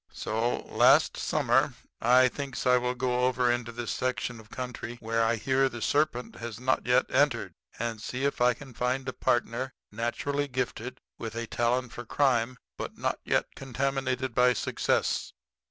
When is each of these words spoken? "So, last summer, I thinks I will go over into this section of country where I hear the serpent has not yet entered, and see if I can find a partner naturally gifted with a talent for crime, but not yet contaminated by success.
"So, 0.13 0.61
last 0.61 1.15
summer, 1.15 1.75
I 2.01 2.27
thinks 2.27 2.65
I 2.65 2.77
will 2.77 2.95
go 2.95 3.25
over 3.25 3.51
into 3.51 3.71
this 3.71 3.91
section 3.91 4.39
of 4.39 4.49
country 4.49 4.95
where 4.99 5.23
I 5.23 5.35
hear 5.35 5.69
the 5.69 5.79
serpent 5.79 6.37
has 6.37 6.59
not 6.59 6.87
yet 6.87 7.05
entered, 7.11 7.53
and 7.77 8.01
see 8.01 8.25
if 8.25 8.41
I 8.41 8.55
can 8.55 8.73
find 8.73 9.07
a 9.07 9.13
partner 9.13 9.73
naturally 9.91 10.47
gifted 10.47 11.01
with 11.19 11.35
a 11.35 11.45
talent 11.45 11.91
for 11.93 12.03
crime, 12.03 12.57
but 12.77 12.97
not 12.97 13.19
yet 13.25 13.53
contaminated 13.53 14.33
by 14.33 14.53
success. 14.53 15.33